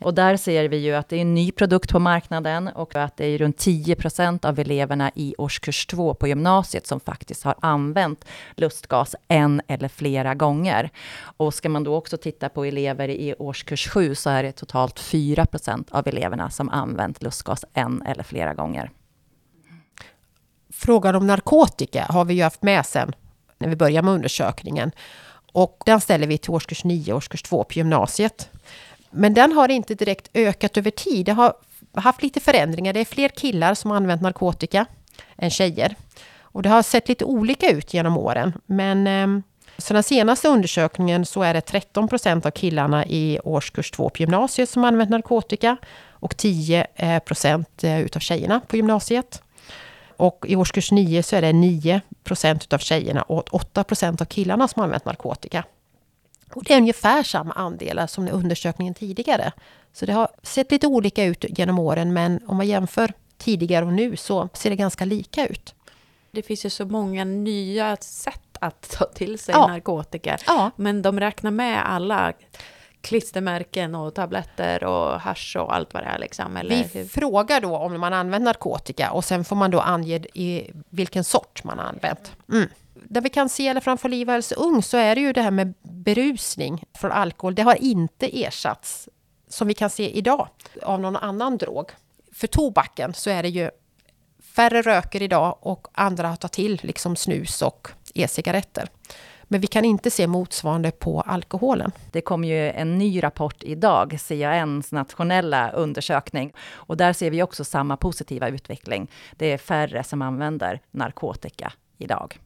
[0.01, 3.17] Och där ser vi ju att det är en ny produkt på marknaden och att
[3.17, 7.55] det är runt 10 procent av eleverna i årskurs 2 på gymnasiet som faktiskt har
[7.61, 8.25] använt
[8.57, 10.91] lustgas en eller flera gånger.
[11.37, 15.01] Och ska man då också titta på elever i årskurs 7 så är det totalt
[15.01, 18.91] 4 procent av eleverna som använt lustgas en eller flera gånger.
[20.71, 23.13] Frågan om narkotika har vi ju haft med sen
[23.65, 24.91] när vi börjar med undersökningen.
[25.53, 28.49] Och den ställer vi till årskurs 9 och årskurs 2 på gymnasiet.
[29.11, 31.27] Men den har inte direkt ökat över tid.
[31.27, 31.55] Det har
[31.95, 32.93] haft lite förändringar.
[32.93, 34.87] Det är fler killar som har använt narkotika
[35.37, 35.95] än tjejer.
[36.41, 38.53] Och det har sett lite olika ut genom åren.
[38.67, 39.43] Men ehm,
[39.79, 44.19] så den senaste undersökningen så är det 13 procent av killarna i årskurs 2 på
[44.19, 45.77] gymnasiet som har använt narkotika
[46.09, 49.43] och 10 eh, procent eh, utav tjejerna på gymnasiet.
[50.17, 54.25] Och i årskurs 9 så är det 9 procent av tjejerna och 8 procent av
[54.25, 55.65] killarna som har använt narkotika.
[56.55, 59.53] Och det är ungefär samma andelar som i undersökningen tidigare.
[59.93, 63.93] Så det har sett lite olika ut genom åren, men om man jämför tidigare och
[63.93, 65.75] nu så ser det ganska lika ut.
[66.31, 69.67] Det finns ju så många nya sätt att ta till sig Ja.
[69.67, 70.39] narkotika.
[70.47, 70.71] Ja.
[70.77, 72.33] Men de räknar med alla
[73.05, 76.57] klistermärken och tabletter och hasch och allt vad det är liksom.
[76.57, 77.05] Eller Vi hur?
[77.05, 81.65] frågar då om man använt narkotika och sen får man då ange i vilken sort
[81.65, 82.33] man har använt.
[82.53, 82.69] Mm.
[82.95, 85.21] Där vi kan se, i alla fall för Liv och hälsa ung, så är det
[85.21, 87.55] ju det här med berusning från alkohol.
[87.55, 89.09] Det har inte ersatts,
[89.49, 90.49] som vi kan se idag,
[90.83, 91.91] av någon annan drog.
[92.33, 93.71] För tobaken så är det ju
[94.55, 98.89] färre röker idag och andra har tagit till liksom snus och e-cigaretter.
[99.49, 101.93] Men vi kan inte se motsvarande på alkoholen.
[102.13, 106.53] Det kom ju en ny rapport idag, CANs nationella undersökning.
[106.73, 109.11] Och där ser vi också samma positiva utveckling.
[109.37, 112.39] Det är färre som använder narkotika idag.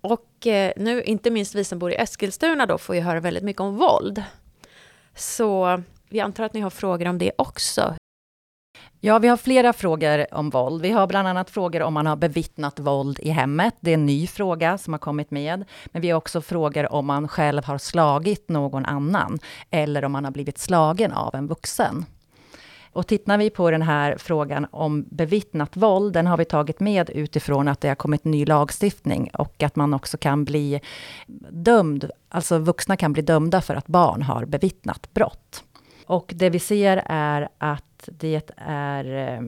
[0.00, 3.44] Och eh, nu, inte minst vi som bor i Eskilstuna då, får ju höra väldigt
[3.44, 4.22] mycket om våld.
[5.14, 7.94] Så vi antar att ni har frågor om det också.
[9.04, 10.82] Ja, vi har flera frågor om våld.
[10.82, 13.74] Vi har bland annat frågor om man har bevittnat våld i hemmet.
[13.80, 15.64] Det är en ny fråga som har kommit med.
[15.86, 19.38] Men vi har också frågor om man själv har slagit någon annan
[19.70, 22.04] eller om man har blivit slagen av en vuxen.
[22.92, 27.10] Och tittar vi på den här frågan om bevittnat våld, den har vi tagit med
[27.10, 30.80] utifrån att det har kommit ny lagstiftning och att man också kan bli
[31.50, 35.64] dömd, alltså vuxna kan bli dömda för att barn har bevittnat brott.
[36.06, 39.40] Och det vi ser är att det är eh,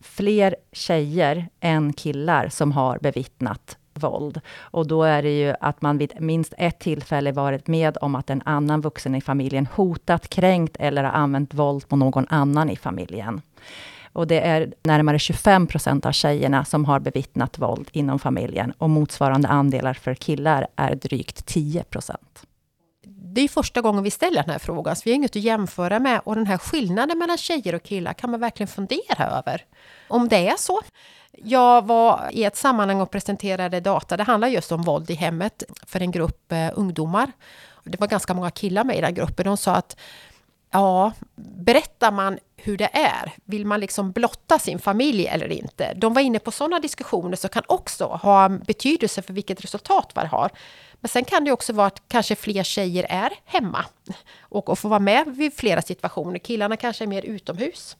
[0.00, 4.40] fler tjejer än killar som har bevittnat våld.
[4.58, 8.30] Och då är det ju att man vid minst ett tillfälle varit med om att
[8.30, 12.76] en annan vuxen i familjen hotat, kränkt eller har använt våld på någon annan i
[12.76, 13.42] familjen.
[14.12, 18.90] Och det är närmare 25 procent av tjejerna som har bevittnat våld inom familjen och
[18.90, 22.46] motsvarande andelar för killar är drygt 10 procent
[23.34, 25.98] det är första gången vi ställer den här frågan, så vi har inget att jämföra
[25.98, 26.20] med.
[26.24, 29.64] Och den här skillnaden mellan tjejer och killar kan man verkligen fundera över.
[30.08, 30.80] Om det är så.
[31.32, 34.16] Jag var i ett sammanhang och presenterade data.
[34.16, 37.32] Det handlar just om våld i hemmet för en grupp eh, ungdomar.
[37.84, 39.44] Det var ganska många killar med i den gruppen.
[39.44, 39.96] De sa att
[40.70, 43.32] Ja, berättar man hur det är?
[43.44, 45.94] Vill man liksom blotta sin familj eller inte?
[45.94, 50.26] De var inne på sådana diskussioner som kan också ha betydelse för vilket resultat man
[50.26, 50.50] har.
[51.04, 53.84] Men sen kan det också vara att kanske fler tjejer är hemma
[54.40, 56.38] och, och får vara med vid flera situationer.
[56.38, 57.96] Killarna kanske är mer utomhus.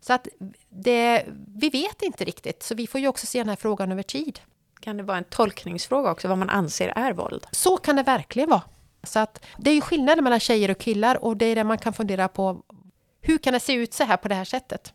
[0.00, 0.28] Så att
[0.68, 1.24] det,
[1.56, 4.40] vi vet inte riktigt, så vi får ju också se den här frågan över tid.
[4.80, 7.46] Kan det vara en tolkningsfråga också, vad man anser är våld?
[7.50, 8.62] Så kan det verkligen vara.
[9.02, 11.78] Så att det är ju skillnader mellan tjejer och killar och det är det man
[11.78, 12.62] kan fundera på.
[13.20, 14.92] Hur kan det se ut så här på det här sättet?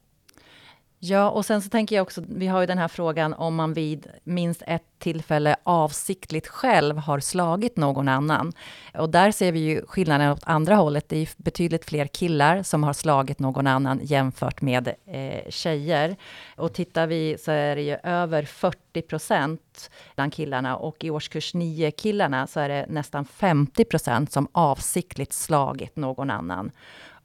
[1.04, 3.74] Ja, och sen så tänker jag också, vi har ju den här frågan om man
[3.74, 8.54] vid minst ett tillfälle avsiktligt själv har slagit någon annan.
[8.94, 11.10] Och där ser vi ju skillnaden åt andra hållet.
[11.10, 16.16] Det är betydligt fler killar som har slagit någon annan jämfört med eh, tjejer.
[16.56, 21.54] Och tittar vi så är det ju över 40 procent bland killarna och i årskurs
[21.54, 26.72] 9 killarna så är det nästan 50 procent som avsiktligt slagit någon annan.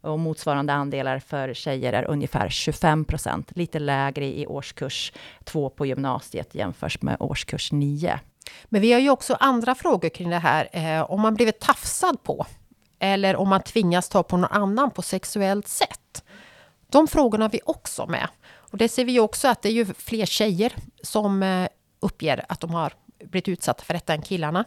[0.06, 3.50] Och motsvarande andelar för tjejer är ungefär 25 procent.
[3.54, 5.12] Lite lägre i årskurs
[5.44, 8.20] 2 på gymnasiet jämfört med årskurs 9.
[8.64, 10.68] Men vi har ju också andra frågor kring det här.
[10.72, 12.46] Eh, om man blivit tafsad på
[12.98, 16.24] eller om man tvingas ta på någon annan på sexuellt sätt.
[16.90, 18.28] De frågorna har vi också med.
[18.46, 21.68] Och det ser vi också att det är ju fler tjejer som eh,
[22.00, 22.92] uppger att de har
[23.24, 24.64] blivit utsatta för detta än killarna.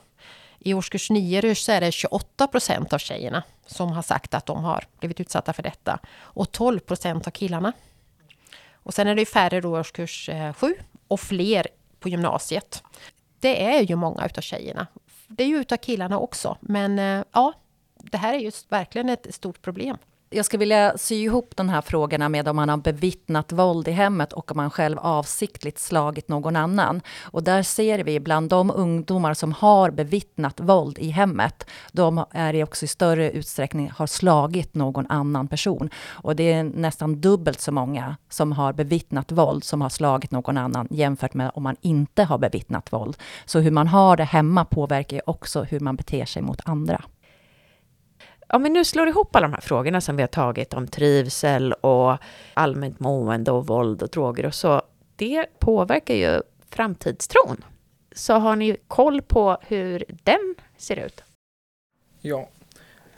[0.60, 4.64] I årskurs 9 så är det 28 procent av tjejerna som har sagt att de
[4.64, 6.00] har blivit utsatta för detta.
[6.18, 7.74] Och 12 procent av killarna.
[8.74, 10.76] Och sen är det färre då i årskurs eh, 7
[11.08, 11.68] och fler
[12.00, 12.84] på gymnasiet.
[13.40, 14.88] det är ju många utav tjejerna.
[15.28, 17.54] Det är ju utav killarna också, men eh, ja,
[17.96, 19.98] det här är just verkligen ett stort problem.
[20.32, 23.92] Jag skulle vilja sy ihop de här frågorna med om man har bevittnat våld i
[23.92, 27.02] hemmet och om man själv avsiktligt slagit någon annan.
[27.24, 32.54] Och där ser vi bland de ungdomar som har bevittnat våld i hemmet, de är
[32.54, 35.90] i också i större utsträckning har slagit någon annan person.
[36.08, 40.58] Och det är nästan dubbelt så många som har bevittnat våld som har slagit någon
[40.58, 43.18] annan jämfört med om man inte har bevittnat våld.
[43.46, 47.04] Så hur man har det hemma påverkar ju också hur man beter sig mot andra
[48.50, 51.74] om vi nu slår ihop alla de här frågorna som vi har tagit om trivsel
[51.74, 52.18] och
[52.54, 54.82] allmänt mående och våld och droger och så,
[55.16, 57.64] det påverkar ju framtidstron.
[58.12, 61.24] Så har ni koll på hur den ser ut?
[62.22, 62.50] Ja.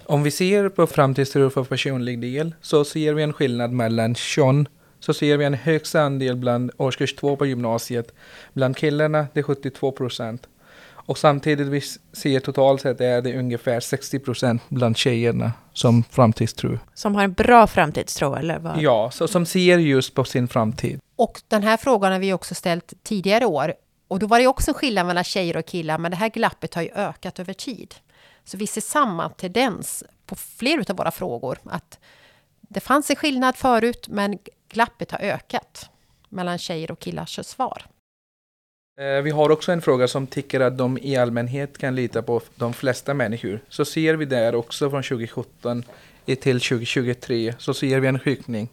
[0.05, 4.67] Om vi ser på framtidstro för personlig del så ser vi en skillnad mellan kön.
[4.99, 8.13] Så ser vi en högst andel bland årskurs 2 på gymnasiet.
[8.53, 10.47] Bland killarna det är 72 procent
[11.05, 11.81] och samtidigt vi
[12.13, 16.79] ser totalt sett är det ungefär 60 procent bland tjejerna som framtidstro.
[16.93, 18.59] Som har en bra framtidstro eller?
[18.59, 18.81] Vad?
[18.81, 20.99] Ja, så, som ser just på sin framtid.
[21.15, 23.73] Och den här frågan har vi också ställt tidigare år.
[24.07, 26.75] Och då var det också en skillnad mellan tjejer och killar, men det här glappet
[26.75, 27.95] har ju ökat över tid.
[28.43, 31.57] Så vi ser samma tendens på flera av våra frågor.
[31.65, 31.99] Att
[32.61, 35.89] det fanns en skillnad förut, men glappet har ökat
[36.29, 37.85] mellan tjejer och killars svar.
[39.01, 42.41] Eh, vi har också en fråga som tycker att de i allmänhet kan lita på
[42.55, 43.59] de flesta människor.
[43.69, 45.83] Så ser vi där också från 2017
[46.25, 48.69] till 2023 så ser vi en skjutning.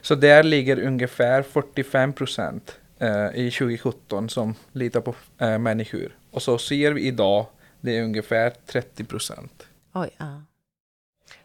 [0.00, 6.16] Så där ligger ungefär 45 procent eh, i 2017 som litar på eh, människor.
[6.30, 7.46] Och så ser vi idag
[7.80, 9.66] det är ungefär 30 procent.
[9.92, 10.42] Oj, ja.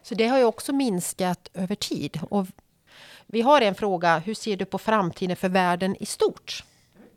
[0.02, 2.20] Så det har ju också minskat över tid.
[2.30, 2.48] Och
[3.28, 6.64] vi har en fråga, hur ser du på framtiden för världen i stort?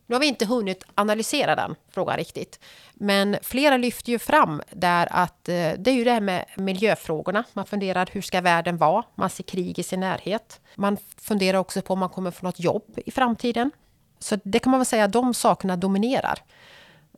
[0.06, 2.60] Nu har vi inte hunnit analysera den frågan riktigt.
[2.94, 7.44] Men flera lyfter ju fram där att eh, det är ju det här med miljöfrågorna.
[7.52, 9.04] Man funderar hur ska världen vara?
[9.14, 10.60] Man ser krig i sin närhet.
[10.74, 13.70] Man funderar också på om man kommer få något jobb i framtiden.
[14.18, 16.38] Så det kan man väl säga, de sakerna dominerar.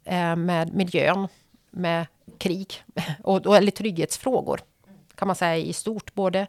[0.05, 1.29] Eh, med miljön,
[1.71, 2.07] med
[2.39, 2.85] krig
[3.25, 4.61] och, eller trygghetsfrågor.
[5.15, 6.47] Kan man säga i stort, både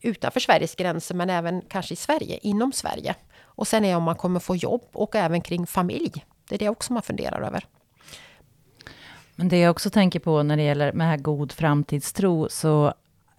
[0.00, 3.14] utanför Sveriges gränser men även kanske i Sverige, inom Sverige.
[3.58, 6.24] Och sen är om man kommer få jobb och även kring familj.
[6.48, 7.66] Det är det också man funderar över.
[9.34, 12.94] Men det jag också tänker på när det gäller med god framtidstro, så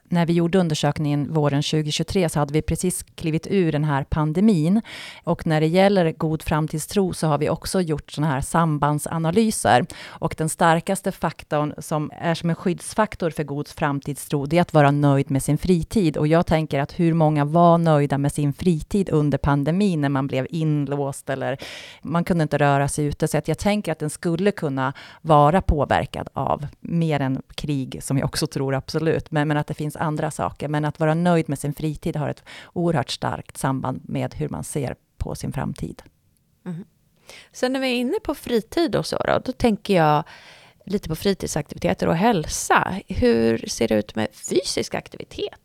[0.09, 4.81] när vi gjorde undersökningen våren 2023 så hade vi precis klivit ur den här pandemin.
[5.23, 9.85] Och när det gäller god framtidstro så har vi också gjort sådana här sambandsanalyser.
[10.05, 14.73] Och den starkaste faktorn som är som en skyddsfaktor för god framtidstro, det är att
[14.73, 16.17] vara nöjd med sin fritid.
[16.17, 20.27] Och jag tänker att hur många var nöjda med sin fritid under pandemin när man
[20.27, 21.57] blev inlåst eller
[22.01, 23.27] man kunde inte röra sig ute.
[23.27, 28.17] Så att jag tänker att den skulle kunna vara påverkad av mer än krig, som
[28.17, 30.67] jag också tror absolut, men, men att det finns andra saker.
[30.67, 34.63] Men att vara nöjd med sin fritid har ett oerhört starkt samband med hur man
[34.63, 36.01] ser på sin framtid.
[36.65, 36.85] Mm.
[37.51, 40.23] Sen när vi är inne på fritid och så då, då tänker jag
[40.85, 42.95] lite på fritidsaktiviteter och hälsa.
[43.07, 45.59] Hur ser det ut med fysisk aktivitet?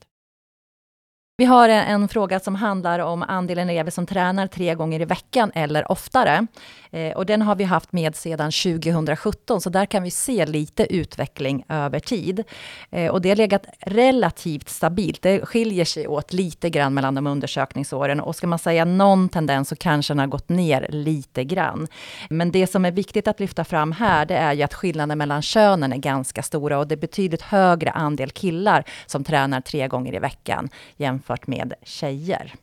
[1.36, 5.52] Vi har en fråga som handlar om andelen elever som tränar tre gånger i veckan
[5.54, 6.46] eller oftare.
[6.90, 10.94] Eh, och den har vi haft med sedan 2017, så där kan vi se lite
[10.94, 12.44] utveckling över tid.
[12.90, 15.22] Eh, och det har legat relativt stabilt.
[15.22, 18.20] Det skiljer sig åt lite grann mellan de undersökningsåren.
[18.20, 21.86] Och ska man säga någon tendens så kanske den har gått ner lite grann.
[22.30, 25.42] Men det som är viktigt att lyfta fram här, det är ju att skillnaden mellan
[25.42, 30.14] könen är ganska stora och det är betydligt högre andel killar som tränar tre gånger
[30.14, 32.54] i veckan jämfört jämfört med tjejer.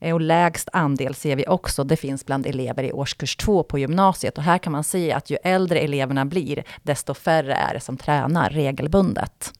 [0.00, 3.78] Eh, och lägst andel ser vi också, det finns bland elever i årskurs 2 på
[3.78, 4.38] gymnasiet.
[4.38, 7.96] Och här kan man se att ju äldre eleverna blir, desto färre är det som
[7.96, 9.52] tränar regelbundet.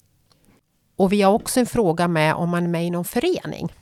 [0.97, 3.73] Och vi har också en fråga med om man är med i någon förening.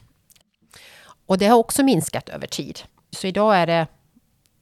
[1.27, 2.81] Och det har också minskat över tid.
[3.11, 3.87] Så idag är det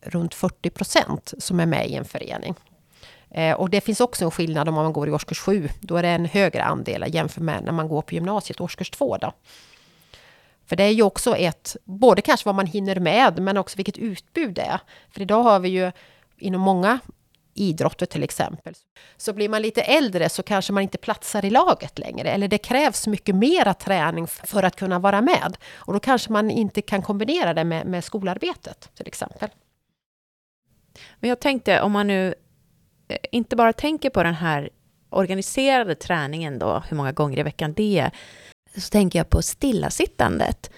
[0.00, 2.54] runt 40 procent som är med i en förening.
[3.34, 5.68] Eh, och det finns också en skillnad om man går i årskurs 7.
[5.80, 9.16] Då är det en högre andel jämfört med när man går på gymnasiet, årskurs 2.
[9.16, 9.32] Då.
[10.66, 13.98] För det är ju också ett, både kanske vad man hinner med, men också vilket
[13.98, 14.80] utbud det är.
[15.10, 15.92] För idag har vi ju
[16.38, 16.98] inom många
[17.54, 18.74] idrotter till exempel.
[19.16, 22.30] Så blir man lite äldre så kanske man inte platsar i laget längre.
[22.30, 25.56] Eller det krävs mycket mera träning för att kunna vara med.
[25.74, 29.48] Och då kanske man inte kan kombinera det med, med skolarbetet till exempel.
[31.20, 32.34] Men jag tänkte om man nu
[33.12, 34.70] Eh, inte bara tänker på den här
[35.10, 38.10] organiserade träningen då, hur många gånger i veckan det är,
[38.76, 40.70] så tänker jag på stillasittandet.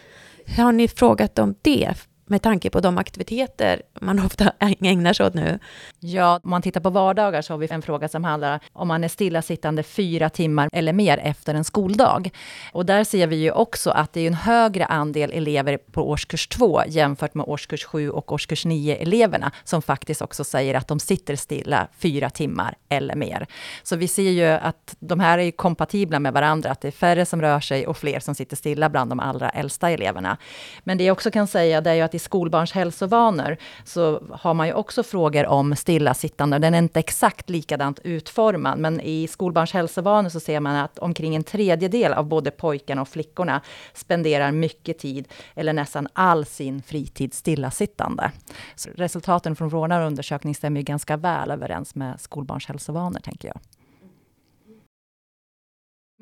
[0.57, 1.95] Har ni frågat om det?
[2.27, 5.59] Med tanke på de aktiviteter man ofta ägnar sig åt nu.
[6.01, 9.05] Ja, om man tittar på vardagar så har vi en fråga som handlar om man
[9.05, 12.31] är stillasittande fyra timmar eller mer efter en skoldag.
[12.73, 16.49] Och där ser vi ju också att det är en högre andel elever på årskurs
[16.49, 21.01] 2 jämfört med årskurs 7 och årskurs 9 eleverna som faktiskt också säger att de
[21.01, 23.47] sitter stilla fyra timmar eller mer.
[23.83, 27.27] Så vi ser ju att de här är kompatibla med varandra, att det är färre
[27.27, 30.37] som rör sig och fler som sitter stilla bland de allra äldsta eleverna.
[30.85, 34.55] Men det jag också kan säga det är ju att i skolbarns hälsovanor så har
[34.55, 36.59] man ju också frågor om stillasittande.
[36.59, 41.35] Den är inte exakt likadant utformad, men i skolbarns hälsovanor så ser man att omkring
[41.35, 43.61] en tredjedel av både pojkarna och flickorna
[43.95, 48.33] spenderar mycket tid, eller nästan all sin fritid stillasittande.
[48.75, 53.61] Så resultaten från vår undersökning stämmer ju ganska väl överens med skolbarns hälsovanor, tänker jag.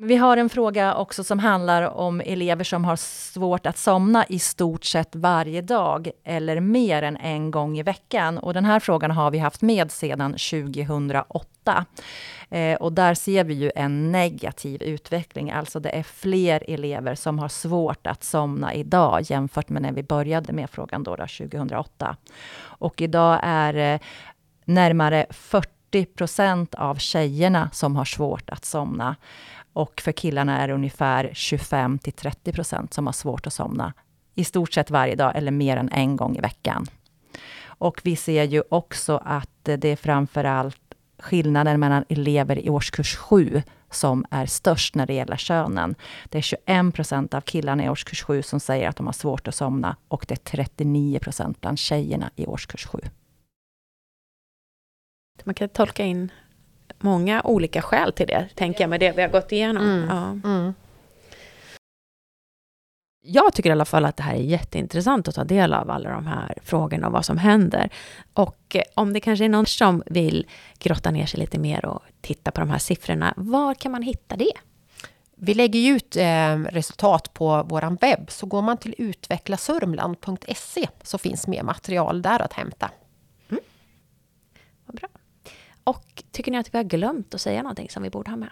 [0.05, 4.39] Vi har en fråga också som handlar om elever som har svårt att somna i
[4.39, 8.37] stort sett varje dag eller mer än en gång i veckan.
[8.37, 11.85] Och den här frågan har vi haft med sedan 2008.
[12.49, 15.51] Eh, och där ser vi ju en negativ utveckling.
[15.51, 20.03] Alltså det är fler elever som har svårt att somna idag jämfört med när vi
[20.03, 22.17] började med frågan då, då 2008.
[22.61, 23.99] Och idag är eh,
[24.65, 29.15] närmare 40 procent av tjejerna som har svårt att somna.
[29.73, 33.93] Och för killarna är det ungefär 25 till 30 procent som har svårt att somna
[34.35, 36.85] i stort sett varje dag eller mer än en gång i veckan.
[37.65, 40.79] Och vi ser ju också att det är framför allt
[41.19, 45.95] skillnaden mellan elever i årskurs 7 som är störst när det gäller könen.
[46.29, 49.47] Det är 21 procent av killarna i årskurs 7 som säger att de har svårt
[49.47, 52.99] att somna och det är 39 procent bland tjejerna i årskurs 7.
[55.43, 56.31] Man kan tolka in
[57.03, 59.83] många olika skäl till det, tänker jag, med det vi har gått igenom.
[59.83, 60.07] Mm.
[60.09, 60.49] Ja.
[60.49, 60.73] Mm.
[63.25, 66.09] Jag tycker i alla fall att det här är jätteintressant att ta del av alla
[66.09, 67.89] de här frågorna och vad som händer.
[68.33, 70.47] Och eh, om det kanske är någon som vill
[70.79, 74.35] grotta ner sig lite mer och titta på de här siffrorna, var kan man hitta
[74.35, 74.53] det?
[75.35, 81.47] Vi lägger ut eh, resultat på vår webb, så går man till utvecklasörmland.se så finns
[81.47, 82.91] mer material där att hämta.
[85.83, 88.49] Och tycker ni att vi har glömt att säga någonting som vi borde ha med?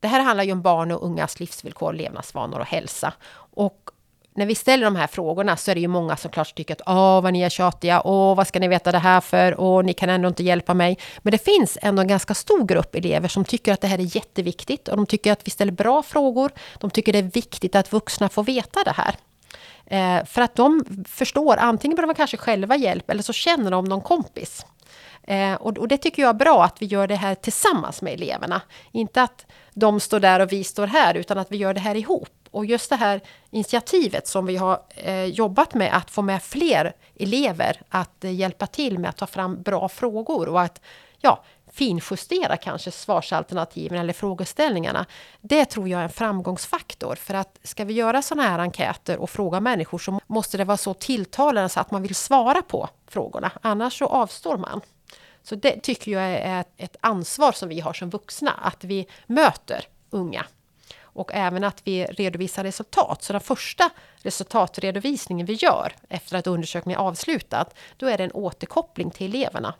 [0.00, 3.12] Det här handlar ju om barn och ungas livsvillkor, levnadsvanor och hälsa.
[3.34, 3.90] Och
[4.34, 6.82] när vi ställer de här frågorna så är det ju många som klart tycker att
[6.86, 9.94] åh vad ni är tjatiga, åh vad ska ni veta det här för, åh ni
[9.94, 10.98] kan ändå inte hjälpa mig.
[11.18, 14.16] Men det finns ändå en ganska stor grupp elever som tycker att det här är
[14.16, 16.52] jätteviktigt och de tycker att vi ställer bra frågor.
[16.78, 19.16] De tycker det är viktigt att vuxna får veta det här.
[19.86, 23.84] Eh, för att de förstår, antingen behöver de kanske själva hjälp eller så känner de
[23.84, 24.66] någon kompis.
[25.26, 28.12] Eh, och, och, det tycker jag är bra att vi gör det här tillsammans med
[28.12, 28.60] eleverna.
[28.92, 31.94] Inte att de står där och vi står här, utan att vi gör det här
[31.94, 32.28] ihop.
[32.50, 33.20] Och just det här
[33.50, 38.66] initiativet som vi har eh, jobbat med, att få med fler elever att eh, hjälpa
[38.66, 40.80] till med att ta fram bra frågor och att
[41.20, 45.06] ja, finjustera kanske svarsalternativen eller frågeställningarna.
[45.40, 47.14] Det tror jag är en framgångsfaktor.
[47.14, 50.76] För att ska vi göra sådana här enkäter och fråga människor så måste det vara
[50.76, 53.50] så tilltalande så att man vill svara på frågorna.
[53.62, 54.80] Annars så avstår man.
[55.42, 59.84] Så det tycker jag är ett ansvar som vi har som vuxna, att vi möter
[60.10, 60.46] unga.
[61.02, 63.22] Och även att vi redovisar resultat.
[63.22, 67.66] Så den första resultatredovisningen vi gör efter att undersökningen är avslutad,
[67.96, 69.74] då är det en återkoppling till eleverna.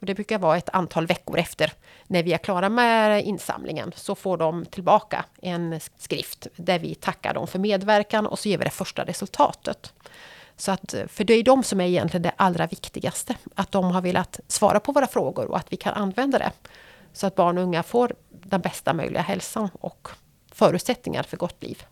[0.00, 1.72] Och det brukar vara ett antal veckor efter
[2.06, 7.34] när vi är klara med insamlingen så får de tillbaka en skrift där vi tackar
[7.34, 9.92] dem för medverkan och så ger vi det första resultatet.
[10.56, 13.36] Så att, eh, för det är de som är egentligen det allra viktigaste.
[13.54, 16.52] Att de har velat svara på våra frågor och att vi kan använda det.
[17.12, 20.08] Så att barn och unga får den bästa möjliga hälsan och
[20.52, 21.82] förutsättningar för gott liv.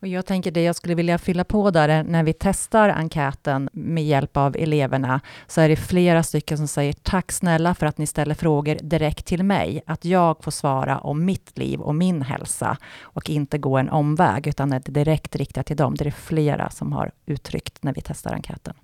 [0.00, 3.68] Och jag tänker det jag skulle vilja fylla på där, eh, när vi testar enkäten
[3.72, 7.98] med hjälp av eleverna, så är det flera stycken som säger tack snälla för att
[7.98, 9.82] ni ställer frågor direkt till mig.
[9.86, 14.46] Att jag får svara om mitt liv och min hälsa och inte gå en omväg,
[14.46, 15.94] utan är direkt riktat till dem.
[15.94, 18.74] Det är flera som har uttryckt när vi testar enkäten.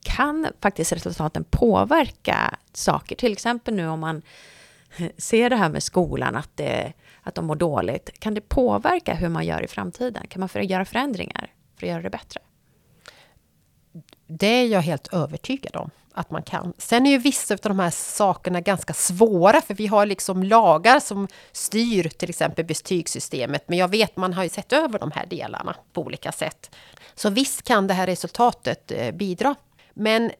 [0.00, 3.16] Kan faktiskt resultaten påverka saker?
[3.16, 4.22] Till exempel nu om man
[5.18, 6.92] ser det här med skolan, att det
[7.22, 10.26] att de mår dåligt, kan det påverka hur man gör i framtiden?
[10.28, 12.40] Kan man för göra förändringar för att göra det bättre?
[14.26, 16.72] Det är jag helt övertygad om att man kan.
[16.78, 21.00] Sen är ju vissa av de här sakerna ganska svåra, för vi har liksom lagar
[21.00, 23.68] som styr till exempel betygssystemet.
[23.68, 26.70] Men jag vet, man har ju sett över de här delarna på olika sätt.
[27.14, 29.54] Så visst kan det här resultatet eh, bidra.
[29.94, 30.30] Men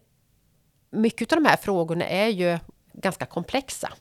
[0.91, 2.59] mycket av de här frågorna är ju
[2.93, 3.93] ganska komplexa.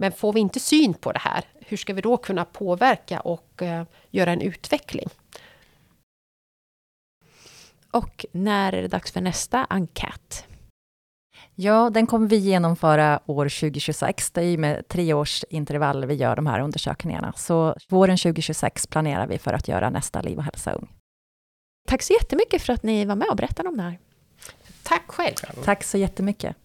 [0.00, 3.62] Men får vi inte syn på det här, hur ska vi då kunna påverka och
[3.62, 5.08] eh, göra en utveckling?
[7.90, 10.46] Och när är det dags för nästa enkät?
[11.54, 14.30] Ja, den kommer vi genomföra år 2026.
[14.30, 17.32] Det är ju med tre års intervall vi gör de här undersökningarna.
[17.36, 20.88] Så våren 2026 planerar vi för att göra nästa Liv och hälsa ung.
[21.88, 23.98] Tack så jättemycket för att ni var med och berättade om det här.
[24.82, 25.36] Tack själv!
[25.64, 26.56] Tack så jättemycket!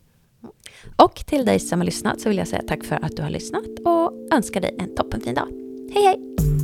[0.96, 3.30] Och till dig som har lyssnat så vill jag säga tack för att du har
[3.30, 5.48] lyssnat och önska dig en toppenfin dag.
[5.94, 6.55] Hej hej!